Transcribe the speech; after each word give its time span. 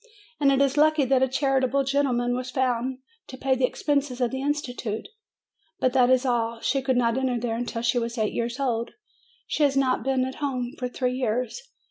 And 0.39 0.51
it 0.51 0.59
is 0.63 0.77
lucky 0.77 1.05
that 1.05 1.21
a 1.21 1.27
charitable 1.27 1.83
gentleman 1.83 2.35
was 2.35 2.49
found 2.49 2.97
to 3.27 3.37
pay 3.37 3.53
the 3.53 3.65
expenses 3.67 4.19
of 4.19 4.31
the 4.31 4.41
institution. 4.41 5.03
But 5.79 5.93
that 5.93 6.09
is 6.09 6.25
all 6.25 6.59
she 6.59 6.81
could 6.81 6.97
not 6.97 7.19
enter 7.19 7.39
there 7.39 7.55
until 7.55 7.83
she 7.83 7.99
was 7.99 8.17
eight 8.17 8.33
years 8.33 8.59
old. 8.59 8.93
She 9.45 9.61
has 9.61 9.77
not 9.77 10.03
been 10.03 10.25
at 10.25 10.37
home 10.41 10.73
for 10.79 10.89
three 10.89 11.13
years. 11.13 11.61